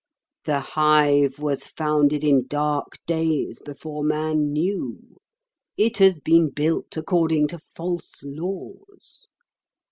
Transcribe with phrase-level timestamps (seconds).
[0.45, 4.99] The hive was founded in dark days before man knew;
[5.77, 9.27] it has been built according to false laws.